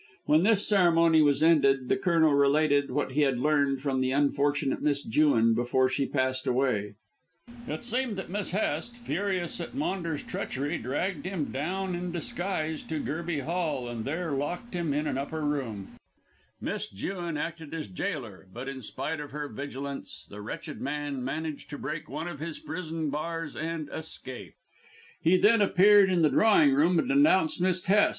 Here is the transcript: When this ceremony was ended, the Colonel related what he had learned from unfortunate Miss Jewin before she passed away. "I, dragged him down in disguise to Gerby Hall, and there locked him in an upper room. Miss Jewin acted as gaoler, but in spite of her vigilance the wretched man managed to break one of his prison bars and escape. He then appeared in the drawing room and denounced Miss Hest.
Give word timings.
When 0.25 0.41
this 0.41 0.65
ceremony 0.67 1.21
was 1.21 1.43
ended, 1.43 1.87
the 1.87 1.95
Colonel 1.95 2.33
related 2.33 2.89
what 2.89 3.11
he 3.11 3.21
had 3.21 3.37
learned 3.37 3.83
from 3.83 4.03
unfortunate 4.03 4.81
Miss 4.81 5.03
Jewin 5.03 5.53
before 5.53 5.89
she 5.89 6.07
passed 6.07 6.47
away. 6.47 6.95
"I, 7.67 7.75
dragged 10.83 11.25
him 11.27 11.45
down 11.51 11.95
in 11.95 12.11
disguise 12.11 12.81
to 12.81 12.99
Gerby 12.99 13.43
Hall, 13.43 13.87
and 13.87 14.03
there 14.03 14.31
locked 14.31 14.73
him 14.73 14.91
in 14.91 15.05
an 15.05 15.19
upper 15.19 15.41
room. 15.45 15.89
Miss 16.59 16.87
Jewin 16.87 17.37
acted 17.37 17.71
as 17.75 17.87
gaoler, 17.87 18.47
but 18.51 18.67
in 18.67 18.81
spite 18.81 19.19
of 19.19 19.29
her 19.29 19.47
vigilance 19.47 20.25
the 20.27 20.41
wretched 20.41 20.81
man 20.81 21.23
managed 21.23 21.69
to 21.69 21.77
break 21.77 22.09
one 22.09 22.27
of 22.27 22.39
his 22.39 22.57
prison 22.57 23.11
bars 23.11 23.55
and 23.55 23.87
escape. 23.89 24.55
He 25.21 25.37
then 25.37 25.61
appeared 25.61 26.09
in 26.09 26.23
the 26.23 26.29
drawing 26.31 26.73
room 26.73 26.97
and 26.97 27.07
denounced 27.07 27.61
Miss 27.61 27.85
Hest. 27.85 28.09